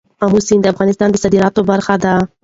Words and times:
آمو 0.23 0.39
سیند 0.47 0.61
د 0.63 0.67
افغانستان 0.73 1.09
د 1.11 1.15
صادراتو 1.23 1.61
برخه 1.71 1.95
ده. 2.03 2.13